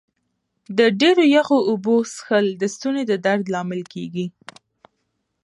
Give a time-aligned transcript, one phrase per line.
[0.77, 4.25] د ډېرو یخو اوبو څښل د ستوني د درد لامل کېږي.